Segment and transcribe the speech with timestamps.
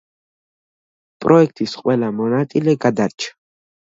[1.25, 3.37] პროექტის ყველა მონაწილე გადარჩა.